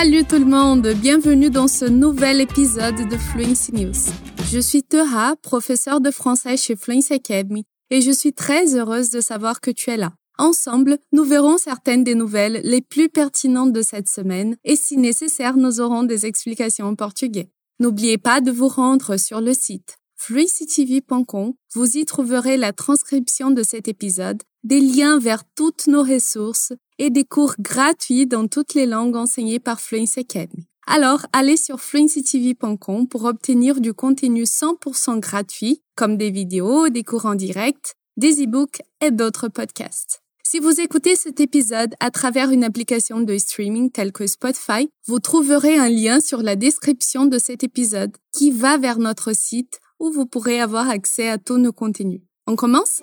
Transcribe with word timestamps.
Salut 0.00 0.24
tout 0.24 0.38
le 0.38 0.44
monde, 0.44 0.86
bienvenue 1.02 1.50
dans 1.50 1.66
ce 1.66 1.84
nouvel 1.84 2.40
épisode 2.40 3.08
de 3.08 3.16
Fluency 3.16 3.72
News. 3.72 4.14
Je 4.48 4.60
suis 4.60 4.84
Teha, 4.84 5.34
professeure 5.42 6.00
de 6.00 6.12
français 6.12 6.56
chez 6.56 6.76
Fluency 6.76 7.14
Academy, 7.14 7.64
et 7.90 8.00
je 8.00 8.12
suis 8.12 8.32
très 8.32 8.76
heureuse 8.76 9.10
de 9.10 9.20
savoir 9.20 9.60
que 9.60 9.72
tu 9.72 9.90
es 9.90 9.96
là. 9.96 10.12
Ensemble, 10.38 10.98
nous 11.10 11.24
verrons 11.24 11.58
certaines 11.58 12.04
des 12.04 12.14
nouvelles 12.14 12.60
les 12.62 12.80
plus 12.80 13.08
pertinentes 13.08 13.72
de 13.72 13.82
cette 13.82 14.08
semaine, 14.08 14.54
et 14.62 14.76
si 14.76 14.98
nécessaire, 14.98 15.56
nous 15.56 15.80
aurons 15.80 16.04
des 16.04 16.26
explications 16.26 16.86
en 16.86 16.94
portugais. 16.94 17.50
N'oubliez 17.80 18.18
pas 18.18 18.40
de 18.40 18.52
vous 18.52 18.68
rendre 18.68 19.16
sur 19.16 19.40
le 19.40 19.52
site 19.52 19.98
fluencytv.com. 20.18 21.54
Vous 21.74 21.96
y 21.96 22.04
trouverez 22.04 22.56
la 22.56 22.72
transcription 22.72 23.50
de 23.50 23.62
cet 23.62 23.88
épisode, 23.88 24.42
des 24.64 24.80
liens 24.80 25.18
vers 25.18 25.44
toutes 25.54 25.86
nos 25.86 26.02
ressources 26.02 26.72
et 26.98 27.10
des 27.10 27.24
cours 27.24 27.54
gratuits 27.58 28.26
dans 28.26 28.48
toutes 28.48 28.74
les 28.74 28.86
langues 28.86 29.16
enseignées 29.16 29.60
par 29.60 29.80
Fluency 29.80 30.20
Academy. 30.20 30.66
Alors, 30.86 31.26
allez 31.32 31.58
sur 31.58 31.80
fluencytv.com 31.80 33.08
pour 33.08 33.24
obtenir 33.24 33.80
du 33.80 33.92
contenu 33.92 34.44
100% 34.44 35.20
gratuit, 35.20 35.82
comme 35.96 36.16
des 36.16 36.30
vidéos, 36.30 36.88
des 36.88 37.04
cours 37.04 37.26
en 37.26 37.34
direct, 37.34 37.94
des 38.16 38.42
e-books 38.42 38.80
et 39.02 39.10
d'autres 39.10 39.48
podcasts. 39.48 40.22
Si 40.50 40.60
vous 40.60 40.80
écoutez 40.80 41.14
cet 41.14 41.40
épisode 41.40 41.94
à 42.00 42.10
travers 42.10 42.50
une 42.50 42.64
application 42.64 43.20
de 43.20 43.36
streaming 43.36 43.90
telle 43.90 44.12
que 44.12 44.26
Spotify, 44.26 44.88
vous 45.06 45.20
trouverez 45.20 45.76
un 45.76 45.90
lien 45.90 46.20
sur 46.20 46.42
la 46.42 46.56
description 46.56 47.26
de 47.26 47.38
cet 47.38 47.64
épisode 47.64 48.16
qui 48.32 48.50
va 48.50 48.78
vers 48.78 48.98
notre 48.98 49.34
site 49.34 49.78
où 50.00 50.10
vous 50.10 50.24
pourrez 50.24 50.58
avoir 50.58 50.88
accès 50.88 51.28
à 51.28 51.36
tous 51.36 51.58
nos 51.58 51.72
contenus. 51.72 52.22
On 52.46 52.56
commence? 52.56 53.02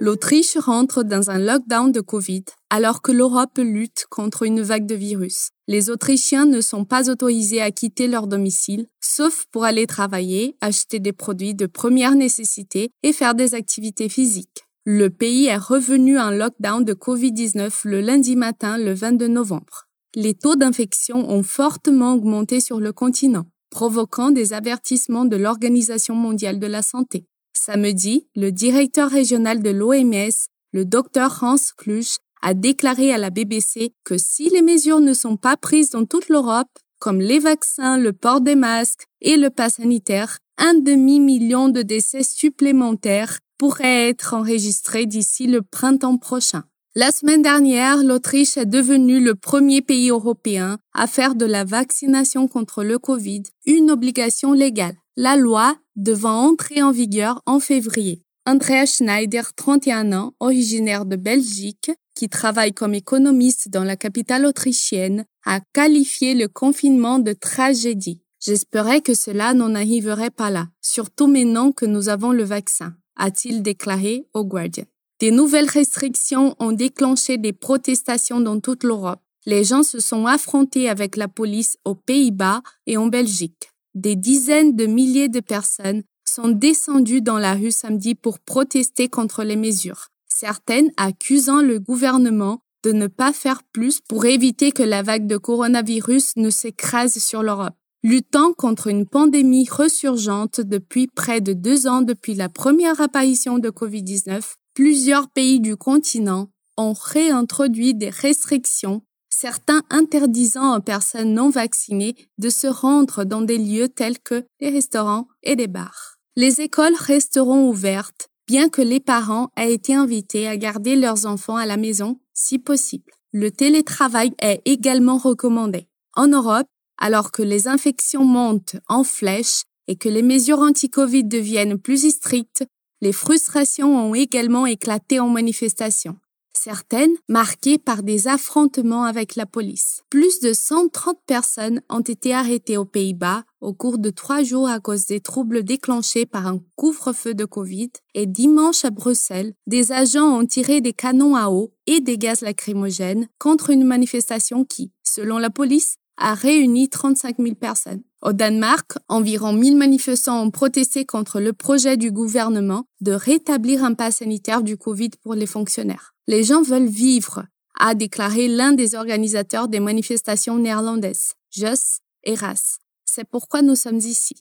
L'Autriche 0.00 0.56
rentre 0.56 1.02
dans 1.02 1.28
un 1.28 1.40
lockdown 1.40 1.90
de 1.90 2.00
Covid 2.00 2.44
alors 2.70 3.02
que 3.02 3.10
l'Europe 3.10 3.58
lutte 3.58 4.06
contre 4.08 4.44
une 4.44 4.62
vague 4.62 4.86
de 4.86 4.94
virus. 4.94 5.50
Les 5.66 5.90
Autrichiens 5.90 6.46
ne 6.46 6.60
sont 6.60 6.84
pas 6.84 7.10
autorisés 7.10 7.60
à 7.60 7.72
quitter 7.72 8.06
leur 8.06 8.28
domicile, 8.28 8.86
sauf 9.00 9.46
pour 9.50 9.64
aller 9.64 9.88
travailler, 9.88 10.54
acheter 10.60 11.00
des 11.00 11.12
produits 11.12 11.56
de 11.56 11.66
première 11.66 12.14
nécessité 12.14 12.90
et 13.02 13.12
faire 13.12 13.34
des 13.34 13.56
activités 13.56 14.08
physiques. 14.08 14.66
Le 14.84 15.10
pays 15.10 15.46
est 15.46 15.56
revenu 15.56 16.16
en 16.18 16.30
lockdown 16.30 16.84
de 16.84 16.94
Covid-19 16.94 17.80
le 17.82 18.00
lundi 18.00 18.36
matin, 18.36 18.78
le 18.78 18.94
22 18.94 19.26
novembre. 19.26 19.88
Les 20.14 20.34
taux 20.34 20.54
d'infection 20.54 21.28
ont 21.28 21.42
fortement 21.42 22.14
augmenté 22.14 22.60
sur 22.60 22.78
le 22.78 22.92
continent, 22.92 23.46
provoquant 23.70 24.30
des 24.30 24.52
avertissements 24.52 25.24
de 25.24 25.36
l'Organisation 25.36 26.14
mondiale 26.14 26.60
de 26.60 26.68
la 26.68 26.82
santé. 26.82 27.26
Samedi, 27.58 28.28
le 28.36 28.52
directeur 28.52 29.10
régional 29.10 29.62
de 29.62 29.70
l'OMS, 29.70 30.30
le 30.72 30.84
docteur 30.84 31.40
Hans 31.42 31.56
Klusch, 31.76 32.18
a 32.40 32.54
déclaré 32.54 33.12
à 33.12 33.18
la 33.18 33.30
BBC 33.30 33.92
que 34.04 34.16
si 34.16 34.48
les 34.48 34.62
mesures 34.62 35.00
ne 35.00 35.12
sont 35.12 35.36
pas 35.36 35.56
prises 35.56 35.90
dans 35.90 36.04
toute 36.04 36.28
l'Europe, 36.28 36.68
comme 37.00 37.20
les 37.20 37.40
vaccins, 37.40 37.98
le 37.98 38.12
port 38.12 38.40
des 38.40 38.54
masques 38.54 39.06
et 39.20 39.36
le 39.36 39.50
pass 39.50 39.74
sanitaire, 39.74 40.38
un 40.56 40.74
demi-million 40.74 41.68
de 41.68 41.82
décès 41.82 42.22
supplémentaires 42.22 43.38
pourraient 43.58 44.08
être 44.08 44.34
enregistrés 44.34 45.06
d'ici 45.06 45.48
le 45.48 45.62
printemps 45.62 46.16
prochain. 46.16 46.62
La 46.94 47.10
semaine 47.10 47.42
dernière, 47.42 48.02
l'Autriche 48.02 48.56
est 48.56 48.66
devenue 48.66 49.20
le 49.20 49.34
premier 49.34 49.82
pays 49.82 50.10
européen 50.10 50.78
à 50.94 51.06
faire 51.06 51.34
de 51.34 51.44
la 51.44 51.64
vaccination 51.64 52.46
contre 52.46 52.82
le 52.84 52.98
Covid 52.98 53.42
une 53.66 53.90
obligation 53.90 54.52
légale 54.52 54.96
la 55.20 55.36
loi 55.36 55.76
devant 55.96 56.48
entrer 56.48 56.80
en 56.80 56.92
vigueur 56.92 57.42
en 57.44 57.58
février. 57.58 58.22
Andrea 58.46 58.86
Schneider, 58.86 59.52
31 59.52 60.12
ans, 60.12 60.32
originaire 60.38 61.06
de 61.06 61.16
Belgique, 61.16 61.90
qui 62.14 62.28
travaille 62.28 62.72
comme 62.72 62.94
économiste 62.94 63.68
dans 63.68 63.82
la 63.82 63.96
capitale 63.96 64.46
autrichienne, 64.46 65.24
a 65.44 65.58
qualifié 65.72 66.34
le 66.34 66.46
confinement 66.46 67.18
de 67.18 67.32
tragédie. 67.32 68.22
J'espérais 68.38 69.00
que 69.00 69.12
cela 69.12 69.54
n'en 69.54 69.74
arriverait 69.74 70.30
pas 70.30 70.50
là, 70.50 70.68
surtout 70.80 71.26
maintenant 71.26 71.72
que 71.72 71.84
nous 71.84 72.08
avons 72.08 72.30
le 72.30 72.44
vaccin, 72.44 72.94
a-t-il 73.16 73.60
déclaré 73.60 74.24
au 74.34 74.44
Guardian. 74.44 74.84
Des 75.18 75.32
nouvelles 75.32 75.68
restrictions 75.68 76.54
ont 76.60 76.70
déclenché 76.70 77.38
des 77.38 77.52
protestations 77.52 78.38
dans 78.38 78.60
toute 78.60 78.84
l'Europe. 78.84 79.20
Les 79.46 79.64
gens 79.64 79.82
se 79.82 79.98
sont 79.98 80.26
affrontés 80.26 80.88
avec 80.88 81.16
la 81.16 81.26
police 81.26 81.76
aux 81.84 81.96
Pays-Bas 81.96 82.62
et 82.86 82.96
en 82.96 83.08
Belgique 83.08 83.72
des 83.98 84.16
dizaines 84.16 84.76
de 84.76 84.86
milliers 84.86 85.28
de 85.28 85.40
personnes 85.40 86.02
sont 86.24 86.48
descendues 86.48 87.22
dans 87.22 87.38
la 87.38 87.54
rue 87.54 87.72
samedi 87.72 88.14
pour 88.14 88.38
protester 88.38 89.08
contre 89.08 89.42
les 89.42 89.56
mesures, 89.56 90.08
certaines 90.28 90.90
accusant 90.96 91.62
le 91.62 91.80
gouvernement 91.80 92.60
de 92.84 92.92
ne 92.92 93.08
pas 93.08 93.32
faire 93.32 93.62
plus 93.72 94.00
pour 94.00 94.24
éviter 94.24 94.70
que 94.70 94.84
la 94.84 95.02
vague 95.02 95.26
de 95.26 95.36
coronavirus 95.36 96.36
ne 96.36 96.48
s'écrase 96.48 97.18
sur 97.18 97.42
l'Europe. 97.42 97.74
Luttant 98.04 98.52
contre 98.52 98.86
une 98.86 99.06
pandémie 99.06 99.68
ressurgente 99.68 100.60
depuis 100.60 101.08
près 101.08 101.40
de 101.40 101.52
deux 101.52 101.88
ans 101.88 102.02
depuis 102.02 102.34
la 102.34 102.48
première 102.48 103.00
apparition 103.00 103.58
de 103.58 103.70
Covid-19, 103.70 104.40
plusieurs 104.74 105.28
pays 105.28 105.58
du 105.58 105.76
continent 105.76 106.50
ont 106.76 106.92
réintroduit 106.92 107.94
des 107.94 108.10
restrictions 108.10 109.02
certains 109.40 109.82
interdisant 109.88 110.76
aux 110.76 110.80
personnes 110.80 111.32
non 111.32 111.48
vaccinées 111.48 112.16
de 112.38 112.48
se 112.48 112.66
rendre 112.66 113.22
dans 113.22 113.40
des 113.40 113.58
lieux 113.58 113.88
tels 113.88 114.18
que 114.18 114.44
les 114.60 114.70
restaurants 114.70 115.28
et 115.44 115.54
les 115.54 115.68
bars. 115.68 116.18
Les 116.34 116.60
écoles 116.60 116.96
resteront 116.98 117.68
ouvertes, 117.68 118.28
bien 118.48 118.68
que 118.68 118.82
les 118.82 118.98
parents 118.98 119.48
aient 119.56 119.72
été 119.72 119.94
invités 119.94 120.48
à 120.48 120.56
garder 120.56 120.96
leurs 120.96 121.26
enfants 121.26 121.56
à 121.56 121.66
la 121.66 121.76
maison 121.76 122.18
si 122.34 122.58
possible. 122.58 123.12
Le 123.32 123.52
télétravail 123.52 124.32
est 124.40 124.60
également 124.64 125.18
recommandé. 125.18 125.86
En 126.16 126.26
Europe, 126.26 126.66
alors 126.96 127.30
que 127.30 127.42
les 127.42 127.68
infections 127.68 128.24
montent 128.24 128.76
en 128.88 129.04
flèche 129.04 129.62
et 129.86 129.94
que 129.94 130.08
les 130.08 130.22
mesures 130.22 130.58
anti-Covid 130.58 131.24
deviennent 131.24 131.78
plus 131.78 132.10
strictes, 132.10 132.64
les 133.00 133.12
frustrations 133.12 134.10
ont 134.10 134.14
également 134.16 134.66
éclaté 134.66 135.20
en 135.20 135.28
manifestations 135.28 136.16
certaines 136.58 137.14
marquées 137.28 137.78
par 137.78 138.02
des 138.02 138.28
affrontements 138.28 139.04
avec 139.04 139.36
la 139.36 139.46
police. 139.46 140.02
Plus 140.10 140.40
de 140.40 140.52
130 140.52 141.18
personnes 141.26 141.82
ont 141.88 142.00
été 142.00 142.34
arrêtées 142.34 142.76
aux 142.76 142.84
Pays-Bas 142.84 143.44
au 143.60 143.72
cours 143.72 143.98
de 143.98 144.10
trois 144.10 144.42
jours 144.42 144.68
à 144.68 144.80
cause 144.80 145.06
des 145.06 145.20
troubles 145.20 145.64
déclenchés 145.64 146.26
par 146.26 146.46
un 146.46 146.60
couvre-feu 146.76 147.34
de 147.34 147.44
Covid 147.44 147.90
et 148.14 148.26
dimanche 148.26 148.84
à 148.84 148.90
Bruxelles, 148.90 149.54
des 149.66 149.92
agents 149.92 150.38
ont 150.38 150.46
tiré 150.46 150.80
des 150.80 150.92
canons 150.92 151.34
à 151.34 151.48
eau 151.48 151.72
et 151.86 152.00
des 152.00 152.18
gaz 152.18 152.40
lacrymogènes 152.40 153.28
contre 153.38 153.70
une 153.70 153.84
manifestation 153.84 154.64
qui, 154.64 154.92
selon 155.02 155.38
la 155.38 155.50
police, 155.50 155.96
a 156.16 156.34
réuni 156.34 156.88
35 156.88 157.36
000 157.38 157.54
personnes. 157.54 158.02
Au 158.20 158.32
Danemark, 158.32 158.98
environ 159.08 159.52
1000 159.52 159.76
manifestants 159.76 160.42
ont 160.42 160.50
protesté 160.50 161.06
contre 161.06 161.38
le 161.38 161.52
projet 161.52 161.96
du 161.96 162.10
gouvernement 162.10 162.84
de 163.00 163.12
rétablir 163.12 163.84
un 163.84 163.94
pass 163.94 164.16
sanitaire 164.16 164.62
du 164.62 164.76
Covid 164.76 165.10
pour 165.22 165.34
les 165.34 165.46
fonctionnaires. 165.46 166.14
Les 166.26 166.42
gens 166.42 166.62
veulent 166.62 166.88
vivre, 166.88 167.46
a 167.78 167.94
déclaré 167.94 168.48
l'un 168.48 168.72
des 168.72 168.96
organisateurs 168.96 169.68
des 169.68 169.78
manifestations 169.78 170.58
néerlandaises, 170.58 171.34
Jos 171.52 172.00
Eras. 172.24 172.78
C'est 173.04 173.28
pourquoi 173.28 173.62
nous 173.62 173.76
sommes 173.76 173.98
ici. 173.98 174.34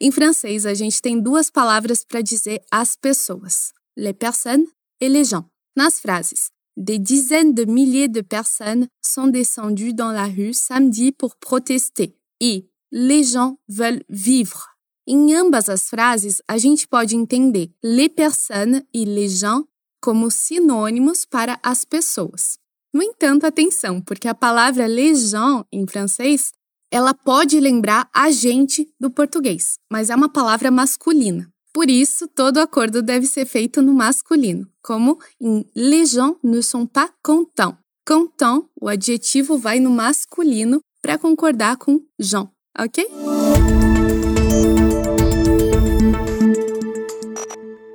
Em 0.00 0.10
francês, 0.10 0.66
a 0.66 0.72
gente 0.72 1.02
tem 1.02 1.20
duas 1.20 1.50
palavras 1.50 2.06
para 2.08 2.22
dizer 2.22 2.60
as 2.70 2.96
pessoas, 2.96 3.72
les 3.96 4.14
personnes 4.14 4.64
et 5.00 5.10
les 5.10 5.24
gens. 5.24 5.44
Nas 5.76 6.00
phrases, 6.00 6.48
des 6.78 6.98
dizaines 6.98 7.52
de 7.52 7.66
milliers 7.66 8.08
de 8.08 8.22
personnes 8.22 8.88
sont 9.02 9.26
descendues 9.26 9.92
dans 9.92 10.12
la 10.12 10.24
rue 10.24 10.54
samedi 10.54 11.12
pour 11.12 11.36
protester 11.36 12.16
e 12.40 12.68
les 12.90 13.22
gens 13.22 13.56
veulent 13.68 14.04
vivre. 14.08 14.70
Em 15.06 15.34
ambas 15.34 15.68
as 15.68 15.88
frases, 15.88 16.40
a 16.46 16.56
gente 16.56 16.86
pode 16.86 17.16
entender 17.16 17.72
les 17.82 18.08
personnes 18.08 18.82
e 18.94 19.04
les 19.04 19.38
gens 19.38 19.64
como 20.00 20.30
sinônimos 20.30 21.24
para 21.24 21.58
as 21.62 21.84
pessoas. 21.84 22.58
No 22.92 23.02
entanto, 23.02 23.44
atenção, 23.44 24.00
porque 24.00 24.28
a 24.28 24.34
palavra 24.34 24.88
les 24.88 25.30
gens 25.30 25.64
em 25.72 25.86
francês, 25.86 26.52
ela 26.90 27.14
pode 27.14 27.60
lembrar 27.60 28.08
a 28.12 28.30
gente 28.30 28.92
do 28.98 29.10
português, 29.10 29.78
mas 29.90 30.10
é 30.10 30.14
uma 30.14 30.28
palavra 30.28 30.70
masculina. 30.70 31.48
Por 31.72 31.88
isso, 31.88 32.26
todo 32.26 32.58
acordo 32.58 33.00
deve 33.00 33.26
ser 33.26 33.46
feito 33.46 33.80
no 33.80 33.94
masculino, 33.94 34.68
como 34.82 35.18
em 35.40 35.64
les 35.74 36.10
gens 36.10 36.36
ne 36.42 36.62
sont 36.62 36.86
pas 36.86 37.10
contents. 37.22 37.78
Content, 38.04 38.68
o 38.80 38.88
adjetivo 38.88 39.56
vai 39.56 39.78
no 39.78 39.90
masculino 39.90 40.80
para 41.02 41.18
concordar 41.18 41.76
com 41.76 42.00
Jean, 42.18 42.52
ok? 42.78 43.06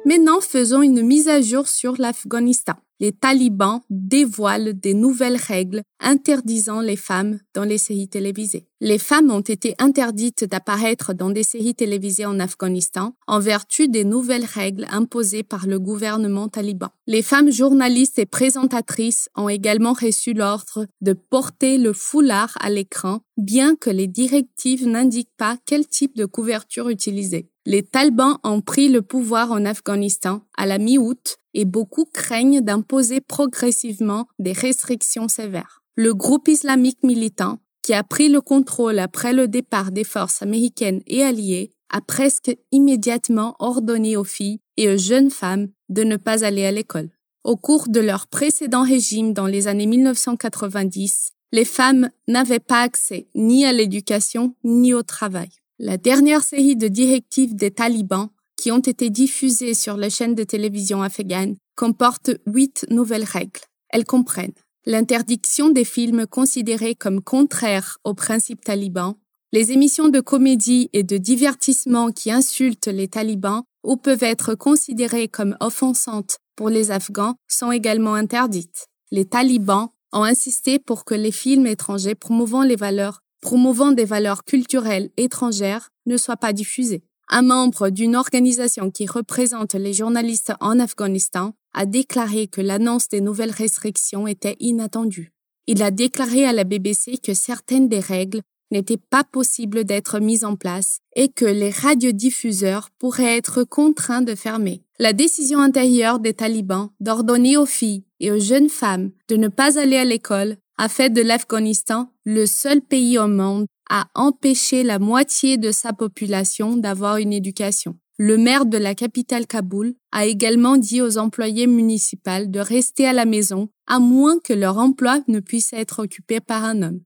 Maintenant, 0.06 0.40
faisons 0.42 0.81
une 0.81 1.02
mise 1.02 1.28
à 1.28 1.42
jour 1.42 1.68
sur 1.68 1.96
l'Afghanistan. 1.98 2.75
Les 3.00 3.12
talibans 3.12 3.81
dévoilent 3.89 4.74
des 4.74 4.94
nouvelles 4.94 5.38
règles 5.38 5.81
interdisant 6.00 6.81
les 6.81 6.95
femmes 6.95 7.39
dans 7.53 7.63
les 7.63 7.77
séries 7.77 8.07
télévisées. 8.07 8.68
Les 8.81 8.97
femmes 8.97 9.31
ont 9.31 9.42
été 9.42 9.75
interdites 9.80 10.44
d'apparaître 10.44 11.13
dans 11.13 11.30
des 11.30 11.44
séries 11.44 11.75
télévisées 11.75 12.25
en 12.25 12.39
Afghanistan 12.39 13.15
en 13.27 13.39
vertu 13.39 13.88
des 13.88 14.03
nouvelles 14.03 14.45
règles 14.45 14.86
imposées 14.92 15.44
par 15.44 15.65
le 15.65 15.80
gouvernement 15.80 16.47
taliban. 16.47 16.89
Les 17.07 17.21
femmes 17.21 17.51
journalistes 17.51 18.19
et 18.19 18.25
présentatrices 18.25 19.30
ont 19.36 19.50
également 19.50 19.94
reçu 19.94 20.33
l'ordre 20.33 20.86
de 21.01 21.13
porter 21.13 21.77
le 21.77 21.94
foulard 21.94 22.56
à 22.59 22.69
l'écran, 22.69 23.21
bien 23.38 23.75
que 23.75 23.89
les 23.89 24.07
directives 24.07 24.88
n'indiquent 24.88 25.36
pas 25.38 25.57
quel 25.65 25.88
type 25.88 26.15
de 26.15 26.25
couverture 26.25 26.89
utiliser. 26.89 27.50
Les 27.68 27.82
talibans 27.82 28.38
ont 28.44 28.62
pris 28.62 28.90
le 28.90 29.02
pouvoir 29.02 29.52
en 29.52 29.66
Afghanistan 29.66 30.42
à 30.56 30.68
la 30.68 30.78
mi-août 30.78 31.38
et 31.56 31.66
beaucoup 31.66 32.06
craignent 32.06 32.62
d'imposer 32.62 33.22
progressivement 33.22 34.28
des 34.38 34.52
restrictions 34.52 35.28
sévères. 35.28 35.82
Le 35.96 36.14
groupe 36.14 36.48
islamique 36.48 37.02
militant, 37.02 37.58
qui 37.82 37.94
a 37.96 38.04
pris 38.04 38.30
le 38.30 38.42
contrôle 38.42 39.00
après 39.00 39.34
le 39.34 39.48
départ 39.48 39.92
des 39.92 40.04
forces 40.04 40.44
américaines 40.44 41.02
et 41.08 41.24
alliées, 41.24 41.72
a 41.90 42.02
presque 42.02 42.56
immédiatement 42.72 43.56
ordonné 43.58 44.16
aux 44.16 44.24
filles 44.24 44.60
et 44.78 44.94
aux 44.94 44.98
jeunes 44.98 45.32
femmes 45.32 45.70
de 45.90 46.04
ne 46.04 46.18
pas 46.18 46.44
aller 46.46 46.66
à 46.66 46.72
l'école. 46.72 47.10
Au 47.44 47.58
cours 47.58 47.88
de 47.88 48.00
leur 48.00 48.28
précédent 48.28 48.84
régime 48.84 49.34
dans 49.34 49.48
les 49.48 49.68
années 49.68 49.86
1990, 49.88 51.32
les 51.52 51.66
femmes 51.66 52.10
n'avaient 52.28 52.60
pas 52.60 52.82
accès 52.82 53.28
ni 53.34 53.66
à 53.66 53.72
l'éducation 53.72 54.56
ni 54.64 54.94
au 54.94 55.02
travail. 55.02 55.50
La 55.77 55.98
dernière 55.98 56.42
série 56.42 56.77
de 56.77 56.88
directives 56.88 57.54
des 57.54 57.72
talibans 57.72 58.30
qui 58.56 58.72
ont 58.72 58.80
été 58.80 59.10
diffusées 59.10 59.74
sur 59.74 59.98
les 59.98 60.10
chaînes 60.10 60.33
de 60.33 60.45
télévision 60.45 61.01
afghanes 61.01 61.57
comporte 61.75 62.31
huit 62.45 62.86
nouvelles 62.89 63.25
règles. 63.25 63.60
Elles 63.89 64.06
comprennent 64.06 64.54
l'interdiction 64.86 65.69
des 65.69 65.83
films 65.83 66.27
considérés 66.27 66.95
comme 66.95 67.22
contraires 67.22 67.98
aux 68.06 68.13
principes 68.13 68.63
talibans, 68.63 69.16
les 69.51 69.74
émissions 69.74 70.07
de 70.07 70.22
comédie 70.22 70.89
et 70.94 71.04
de 71.04 71.18
divertissement 71.18 72.12
qui 72.12 72.31
insultent 72.31 72.88
les 72.88 73.10
talibans 73.10 73.63
ou 73.83 73.98
peuvent 73.98 74.24
être 74.24 74.56
considérées 74.56 75.28
comme 75.28 75.57
offensantes 75.60 76.38
pour 76.56 76.69
les 76.69 76.92
Afghans 76.92 77.36
sont 77.50 77.71
également 77.71 78.13
interdites. 78.13 78.88
Les 79.12 79.25
talibans 79.25 79.89
ont 80.13 80.24
insisté 80.24 80.80
pour 80.80 81.04
que 81.04 81.16
les 81.16 81.31
films 81.31 81.68
étrangers 81.68 82.16
promouvant 82.16 82.63
les 82.63 82.78
valeurs 82.78 83.21
promouvant 83.45 83.92
des 83.92 84.06
valeurs 84.06 84.44
culturelles 84.44 85.12
étrangères 85.18 85.92
ne 86.07 86.18
soit 86.18 86.36
pas 86.36 86.51
diffusé. 86.51 87.03
Un 87.30 87.44
membre 87.44 87.92
d'une 87.92 88.15
organisation 88.15 88.89
qui 88.89 89.06
représente 89.06 89.75
les 89.75 89.94
journalistes 89.94 90.53
en 90.62 90.80
Afghanistan 90.80 91.53
a 91.75 91.86
déclaré 91.86 92.47
que 92.47 92.62
l'annonce 92.62 93.07
des 93.07 93.21
nouvelles 93.21 93.51
restrictions 93.51 94.25
était 94.25 94.56
inattendue. 94.59 95.31
Il 95.68 95.83
a 95.83 95.92
déclaré 95.92 96.44
à 96.47 96.53
la 96.53 96.63
BBC 96.63 97.19
que 97.19 97.36
certaines 97.36 97.88
des 97.88 98.00
règles 98.00 98.42
n'étaient 98.71 98.97
pas 98.97 99.24
possibles 99.24 99.83
d'être 99.83 100.19
mises 100.19 100.44
en 100.44 100.56
place 100.56 100.97
et 101.15 101.30
que 101.30 101.45
les 101.45 101.69
radiodiffuseurs 101.69 102.89
pourraient 102.97 103.38
être 103.38 103.63
contraints 103.63 104.24
de 104.24 104.33
fermer. 104.33 104.81
La 104.97 105.13
décision 105.13 105.59
intérieure 105.59 106.18
des 106.18 106.33
talibans 106.33 106.89
d'ordonner 107.00 107.57
aux 107.57 107.68
filles 107.68 108.06
et 108.19 108.31
aux 108.31 108.39
jeunes 108.39 108.69
femmes 108.69 109.12
de 109.27 109.36
ne 109.36 109.50
pas 109.50 109.77
aller 109.77 109.97
à 109.97 110.06
l'école 110.06 110.57
a 110.77 110.89
fait 110.89 111.10
de 111.10 111.22
l'Afghanistan 111.22 112.10
le 112.25 112.45
seul 112.45 112.81
pays 112.81 113.18
au 113.18 113.27
monde 113.27 113.66
à 113.89 114.07
empêcher 114.16 114.83
la 114.83 115.00
moitié 115.00 115.57
de 115.57 115.72
sa 115.72 115.94
population 115.94 116.75
d'avoir 116.75 117.18
une 117.18 117.33
éducation. 117.33 117.98
Le 118.18 118.38
maire 118.38 118.66
de 118.66 118.77
la 118.77 118.95
capitale 118.95 119.45
Kaboul 119.45 119.94
a 120.12 120.25
également 120.25 120.77
dit 120.77 121.01
aux 121.01 121.18
employés 121.18 121.68
municipaux 121.68 122.45
de 122.45 122.60
rester 122.60 123.06
à 123.06 123.13
la 123.13 123.25
maison 123.25 123.68
à 123.88 124.00
moins 124.00 124.39
que 124.39 124.54
leur 124.54 124.77
emploi 124.77 125.19
ne 125.27 125.42
puisse 125.42 125.74
être 125.74 126.01
occupé 126.01 126.39
par 126.39 126.63
un 126.63 126.81
homme. 126.81 127.01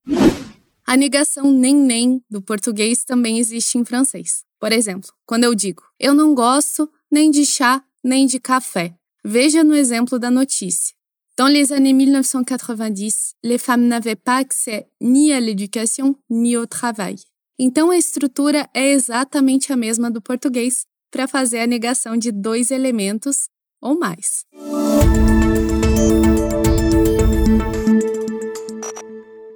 A 0.85 0.97
negação 0.97 1.51
nem 1.51 1.75
nem 1.75 2.21
do 2.31 2.41
português 2.41 3.05
também 3.05 3.37
existe 3.37 3.77
em 3.77 3.85
francês. 3.85 4.43
Por 4.59 4.71
exemplo, 4.71 5.11
quando 5.25 5.43
eu 5.43 5.53
digo 5.53 5.83
eu 5.99 6.13
não 6.13 6.33
gosto 6.33 6.89
nem 7.11 7.31
de 7.31 7.45
chá 7.45 7.83
nem 8.03 8.25
de 8.25 8.39
café. 8.39 8.95
Veja 9.23 9.63
no 9.63 9.75
exemplo 9.75 10.17
da 10.17 10.31
notícia. 10.31 10.95
Dans 11.39 11.47
les 11.47 11.71
années 11.71 11.93
1990, 11.93 13.35
les 13.43 13.57
femmes 13.57 13.87
n'avaient 13.87 14.17
pas 14.17 14.39
accès 14.39 14.89
ni 14.99 15.31
à 15.31 15.39
l'éducation 15.39 16.15
ni 16.29 16.57
au 16.57 16.65
travail. 16.65 17.15
Então 17.57 17.91
a 17.91 17.97
estrutura 17.97 18.67
é 18.73 18.91
exatamente 18.91 19.71
a 19.71 19.77
mesma 19.77 20.11
do 20.11 20.21
português 20.21 20.85
para 21.09 21.29
fazer 21.29 21.59
a 21.59 21.65
negação 21.65 22.17
de 22.17 22.33
dois 22.33 22.71
elementos 22.71 23.47
ou 23.81 23.97
mais. 23.97 24.43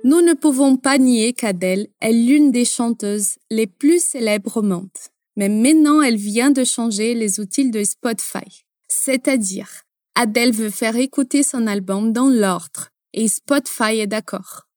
Nous 0.06 0.21
ne 0.21 0.35
pouvons 0.35 0.77
pas 0.77 0.97
nier 0.97 1.33
qu'Adèle 1.33 1.89
est 2.00 2.13
l'une 2.13 2.51
des 2.51 2.63
chanteuses 2.63 3.35
les 3.51 3.68
plus 3.68 4.01
célèbres 4.01 4.56
au 4.56 4.62
monde. 4.62 4.88
Mais 5.35 5.50
maintenant, 5.50 6.01
elle 6.01 6.15
vient 6.15 6.51
de 6.51 6.63
changer 6.63 7.13
les 7.13 7.41
outils 7.41 7.69
de 7.69 7.83
Spotify. 7.83 8.63
C'est-à-dire, 8.88 9.82
Adele 10.15 10.54
veut 10.54 10.69
faire 10.69 10.95
écouter 10.95 11.42
son 11.42 11.65
album 11.65 12.13
dans 12.13 12.30
l'ordre 12.30 12.89
et 13.13 13.27
Spotify 13.27 14.00
est 14.00 14.07
d'accord. 14.07 14.68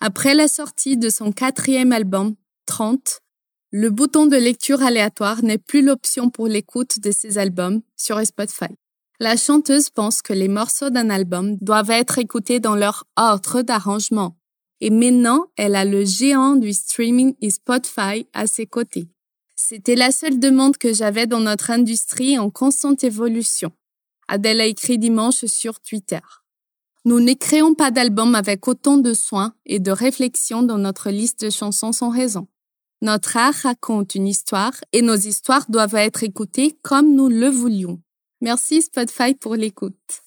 Après 0.00 0.34
la 0.34 0.48
sortie 0.48 0.96
de 0.96 1.10
son 1.10 1.32
quatrième 1.32 1.92
album, 1.92 2.34
30, 2.66 3.20
le 3.72 3.90
bouton 3.90 4.26
de 4.26 4.36
lecture 4.36 4.82
aléatoire 4.82 5.42
n'est 5.42 5.58
plus 5.58 5.82
l'option 5.82 6.30
pour 6.30 6.46
l'écoute 6.46 7.00
de 7.00 7.10
ses 7.10 7.36
albums 7.36 7.82
sur 7.96 8.24
Spotify. 8.24 8.74
La 9.20 9.36
chanteuse 9.36 9.90
pense 9.90 10.22
que 10.22 10.32
les 10.32 10.48
morceaux 10.48 10.90
d'un 10.90 11.10
album 11.10 11.56
doivent 11.56 11.90
être 11.90 12.18
écoutés 12.18 12.60
dans 12.60 12.76
leur 12.76 13.04
ordre 13.16 13.62
d'arrangement. 13.62 14.36
Et 14.80 14.90
maintenant, 14.90 15.46
elle 15.56 15.74
a 15.74 15.84
le 15.84 16.04
géant 16.04 16.56
du 16.56 16.72
streaming 16.72 17.34
et 17.40 17.50
Spotify 17.50 18.26
à 18.34 18.46
ses 18.46 18.66
côtés. 18.66 19.08
C'était 19.56 19.96
la 19.96 20.10
seule 20.10 20.38
demande 20.38 20.76
que 20.76 20.92
j'avais 20.92 21.26
dans 21.26 21.40
notre 21.40 21.70
industrie 21.70 22.38
en 22.38 22.50
constante 22.50 23.04
évolution. 23.04 23.72
Adèle 24.28 24.60
a 24.60 24.66
écrit 24.66 24.98
dimanche 24.98 25.44
sur 25.44 25.80
Twitter. 25.80 26.20
Nous 27.04 27.20
ne 27.20 27.74
pas 27.74 27.92
d'album 27.92 28.34
avec 28.34 28.66
autant 28.66 28.98
de 28.98 29.14
soins 29.14 29.54
et 29.64 29.78
de 29.78 29.92
réflexion 29.92 30.62
dans 30.62 30.78
notre 30.78 31.10
liste 31.10 31.44
de 31.44 31.50
chansons 31.50 31.92
sans 31.92 32.10
raison. 32.10 32.48
Notre 33.02 33.36
art 33.36 33.54
raconte 33.54 34.14
une 34.14 34.26
histoire 34.26 34.72
et 34.92 35.02
nos 35.02 35.14
histoires 35.14 35.66
doivent 35.68 35.94
être 35.94 36.24
écoutées 36.24 36.76
comme 36.82 37.14
nous 37.14 37.28
le 37.28 37.48
voulions. 37.48 38.00
Merci 38.40 38.82
Spotify 38.82 39.34
pour 39.34 39.54
l'écoute. 39.54 40.22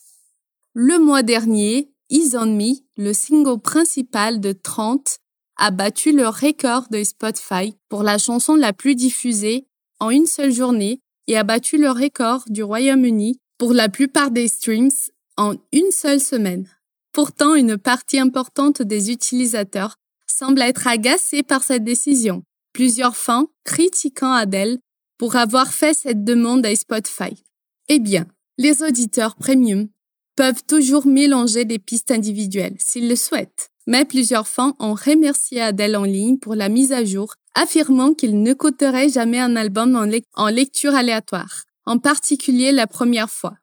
Le 0.73 0.99
mois 0.99 1.23
dernier, 1.23 1.91
Is 2.09 2.35
On 2.35 2.45
Me, 2.45 2.75
le 2.95 3.11
single 3.11 3.59
principal 3.59 4.39
de 4.39 4.53
30, 4.53 5.17
a 5.57 5.71
battu 5.71 6.13
le 6.13 6.27
record 6.27 6.87
de 6.89 7.03
Spotify 7.03 7.75
pour 7.89 8.03
la 8.03 8.17
chanson 8.17 8.55
la 8.55 8.71
plus 8.71 8.95
diffusée 8.95 9.67
en 9.99 10.09
une 10.11 10.27
seule 10.27 10.53
journée 10.53 11.01
et 11.27 11.37
a 11.37 11.43
battu 11.43 11.77
le 11.77 11.91
record 11.91 12.43
du 12.47 12.63
Royaume-Uni 12.63 13.39
pour 13.59 13.73
la 13.73 13.89
plupart 13.89 14.31
des 14.31 14.47
streams 14.47 14.89
en 15.37 15.53
une 15.73 15.91
seule 15.91 16.21
semaine. 16.21 16.67
Pourtant, 17.11 17.53
une 17.53 17.77
partie 17.77 18.17
importante 18.17 18.81
des 18.81 19.11
utilisateurs 19.11 19.97
semble 20.25 20.61
être 20.61 20.87
agacée 20.87 21.43
par 21.43 21.63
cette 21.63 21.83
décision, 21.83 22.43
plusieurs 22.73 23.17
fans 23.17 23.47
critiquant 23.65 24.31
Adele 24.31 24.79
pour 25.17 25.35
avoir 25.35 25.73
fait 25.73 25.93
cette 25.93 26.23
demande 26.23 26.65
à 26.65 26.73
Spotify. 26.73 27.43
Eh 27.89 27.99
bien, 27.99 28.25
les 28.57 28.81
auditeurs 28.81 29.35
premium 29.35 29.89
peuvent 30.37 30.63
toujours 30.65 31.05
mélanger 31.05 31.65
des 31.65 31.79
pistes 31.79 32.11
individuelles 32.11 32.77
s'ils 32.79 33.09
le 33.09 33.17
souhaitent. 33.17 33.69
Mais 33.87 34.05
plusieurs 34.05 34.47
fans 34.47 34.75
ont 34.79 34.93
remercié 34.93 35.59
Adele 35.61 35.97
en 35.97 36.03
ligne 36.03 36.37
pour 36.37 36.55
la 36.55 36.69
mise 36.69 36.93
à 36.93 37.03
jour, 37.03 37.33
affirmant 37.55 38.13
qu'ils 38.13 38.41
ne 38.41 38.53
coûteraient 38.53 39.09
jamais 39.09 39.39
un 39.39 39.57
album 39.57 39.95
en, 39.97 40.07
en 40.35 40.47
lecture 40.47 40.95
aléatoire. 40.95 41.63
En 41.89 41.97
particulier 41.97 42.71
la 42.71 42.85
première 42.85 43.31
fois. 43.31 43.57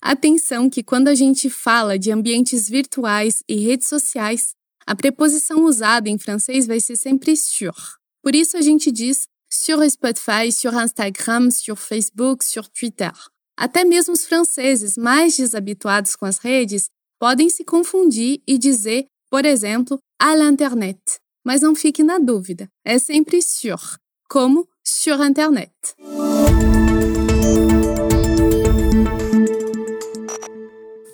Atenção 0.00 0.68
que 0.68 0.82
quando 0.82 1.06
a 1.06 1.14
gente 1.14 1.48
fala 1.48 1.96
de 1.96 2.10
ambientes 2.10 2.68
virtuais 2.68 3.44
e 3.48 3.54
redes 3.64 3.86
sociais, 3.86 4.54
a 4.84 4.96
preposição 4.96 5.64
usada 5.64 6.08
em 6.08 6.18
francês 6.18 6.66
vai 6.66 6.80
ser 6.80 6.96
sempre 6.96 7.36
sur. 7.36 7.72
Por 8.20 8.34
isso 8.34 8.56
a 8.56 8.60
gente 8.60 8.90
diz 8.90 9.28
sur 9.48 9.88
Spotify, 9.88 10.50
sur 10.50 10.74
Instagram, 10.74 11.52
sur 11.52 11.76
Facebook, 11.76 12.44
sur 12.44 12.68
Twitter. 12.68 13.12
Até 13.56 13.84
mesmo 13.84 14.14
os 14.14 14.26
franceses 14.26 14.96
mais 14.96 15.36
desabituados 15.36 16.16
com 16.16 16.26
as 16.26 16.38
redes 16.38 16.88
podem 17.20 17.48
se 17.48 17.64
confundir 17.64 18.42
e 18.48 18.58
dizer, 18.58 19.06
por 19.30 19.44
exemplo, 19.44 19.96
à 20.18 20.34
l'internet. 20.34 20.98
Mas 21.44 21.62
não 21.62 21.76
fique 21.76 22.02
na 22.02 22.18
dúvida, 22.18 22.68
é 22.84 22.98
sempre 22.98 23.40
sur, 23.40 23.80
como 24.28 24.66
sur 24.82 25.24
Internet. 25.24 25.70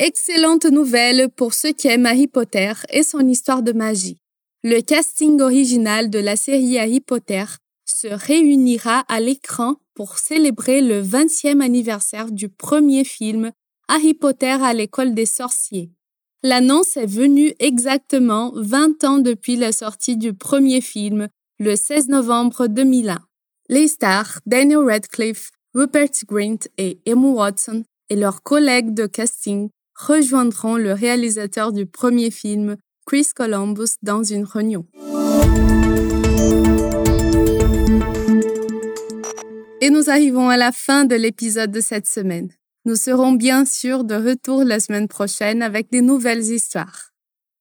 Excellente 0.01 0.67
nouvelle 0.67 1.29
pour 1.29 1.55
ceux 1.55 1.73
qui 1.73 1.89
aiment 1.89 2.07
Harry 2.07 2.29
Potter 2.29 2.73
et 2.91 3.03
son 3.03 3.27
histoire 3.27 3.65
de 3.65 3.73
magie. 3.73 4.21
Le 4.63 4.81
casting 4.81 5.41
original 5.41 6.09
de 6.09 6.21
la 6.21 6.37
série 6.37 6.79
Harry 6.79 7.01
Potter 7.01 7.45
se 7.85 8.07
réunira 8.07 9.01
à 9.09 9.19
l'écran 9.19 9.75
pour 9.95 10.19
célébrer 10.19 10.83
le 10.83 11.03
20e 11.03 11.61
anniversaire 11.61 12.31
du 12.31 12.49
premier 12.49 13.03
film 13.03 13.51
Harry 13.89 14.15
Potter 14.15 14.57
à 14.63 14.73
l'école 14.73 15.15
des 15.15 15.27
sorciers. 15.27 15.91
L'annonce 16.45 16.97
est 16.97 17.07
venue 17.07 17.55
exactement 17.59 18.53
20 18.55 19.03
ans 19.03 19.19
depuis 19.19 19.57
la 19.57 19.73
sortie 19.73 20.17
du 20.17 20.33
premier 20.33 20.81
film, 20.81 21.27
le 21.59 21.75
16 21.75 22.07
novembre 22.07 22.69
2001. 22.69 23.19
Les 23.69 23.89
stars 23.89 24.39
Daniel 24.47 24.79
Radcliffe, 24.79 25.51
Rupert 25.75 26.11
Grint 26.29 26.69
et 26.77 27.01
Emma 27.05 27.27
Watson 27.27 27.83
et 28.11 28.17
leurs 28.17 28.45
collègues 28.45 28.95
de 28.95 29.07
casting 29.07 29.71
rejoindront 29.99 30.77
le 30.77 30.93
réalisateur 30.93 31.73
du 31.73 31.85
premier 31.85 32.31
film, 32.31 32.77
Chris 33.07 33.29
Columbus, 33.35 33.97
dans 34.03 34.23
une 34.23 34.45
réunion. 34.45 34.87
Et 39.81 39.91
nous 39.91 40.09
arrivons 40.09 40.49
à 40.49 40.57
la 40.57 40.73
fin 40.73 41.05
de 41.05 41.17
l'épisode 41.17 41.71
de 41.71 41.81
cette 41.81 42.07
semaine. 42.07 42.51
Nous 42.85 42.97
serons 42.97 43.33
bien 43.33 43.65
sûr 43.65 44.05
de 44.05 44.15
retour 44.15 44.65
la 44.65 44.81
semaine 44.81 45.09
prochaine 45.09 45.63
avec 45.63 45.91
de 45.91 46.01
nouvelles 46.01 46.53
histoires. 46.53 47.13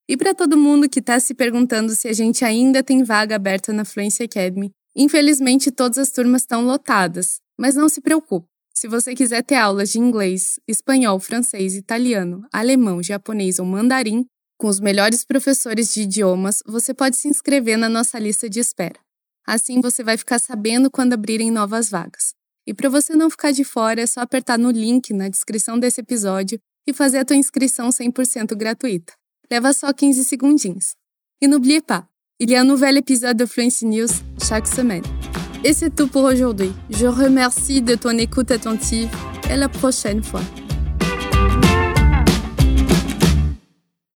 E 0.10 0.16
para 0.16 0.34
todo 0.34 0.56
mundo 0.56 0.88
que 0.88 1.00
está 1.02 1.20
se 1.20 1.34
perguntando 1.34 1.94
se 1.94 2.08
a 2.08 2.14
gente 2.14 2.46
ainda 2.46 2.82
tem 2.82 3.04
vaga 3.04 3.36
aberta 3.36 3.74
na 3.74 3.84
Fluency 3.84 4.24
Academy, 4.24 4.72
infelizmente 4.96 5.70
todas 5.70 5.98
as 5.98 6.12
turmas 6.12 6.44
estão 6.44 6.64
lotadas, 6.66 7.42
mas 7.58 7.76
não 7.76 7.90
se 7.90 8.00
preocupe. 8.00 8.48
Se 8.80 8.88
você 8.88 9.16
quiser 9.16 9.42
ter 9.42 9.56
aulas 9.56 9.90
de 9.90 9.98
inglês, 9.98 10.60
espanhol, 10.68 11.20
francês, 11.20 11.74
italiano, 11.74 12.46
alemão, 12.54 13.02
japonês 13.02 13.58
ou 13.58 13.66
mandarim, 13.66 14.24
com 14.56 14.68
os 14.68 14.80
melhores 14.80 15.26
professores 15.26 15.92
de 15.92 16.04
idiomas, 16.04 16.60
você 16.64 16.94
pode 16.94 17.18
se 17.18 17.28
inscrever 17.28 17.76
na 17.76 17.90
nossa 17.90 18.20
lista 18.20 18.48
de 18.48 18.60
espera. 18.60 19.00
Assim 19.48 19.82
você 19.82 20.04
vai 20.04 20.16
ficar 20.16 20.38
sabendo 20.38 20.92
quando 20.92 21.14
abrirem 21.14 21.50
novas 21.50 21.90
vagas. 21.90 22.36
E 22.68 22.74
para 22.74 22.88
você 22.88 23.16
não 23.16 23.32
ficar 23.32 23.52
de 23.52 23.64
fora, 23.64 24.00
é 24.00 24.06
só 24.06 24.20
apertar 24.20 24.60
no 24.60 24.70
link 24.70 25.12
na 25.12 25.28
descrição 25.28 25.80
desse 25.80 26.02
episódio 26.02 26.60
e 26.88 26.94
fazer 26.94 27.18
a 27.18 27.26
tua 27.26 27.36
inscrição 27.36 27.90
100% 27.90 28.56
gratuita. 28.56 29.12
Leva 29.50 29.74
só 29.74 29.92
15 29.92 30.24
segundinhos. 30.24 30.94
Et 31.42 31.48
n'oubliez 31.48 31.82
pas, 31.82 32.06
il 32.40 32.52
y 32.52 32.56
a 32.56 32.62
un 32.62 32.66
nouvel 32.66 32.98
épisode 32.98 33.38
de 33.38 33.48
Fluency 33.48 33.88
News 33.88 34.22
chaque 34.48 34.68
semaine. 34.68 35.17
Et 35.64 35.74
c'est 35.74 35.96
tout 35.96 36.08
pour 36.08 36.24
aujourd'hui. 36.24 36.72
Je 36.90 37.08
remercie 37.08 37.82
de 37.82 37.96
ton 37.96 38.18
écoute 38.18 38.52
attentive 38.52 39.10
et 39.50 39.54
à 39.54 39.58
la 39.58 39.70
prochaine 39.70 40.24
fois. 40.24 40.42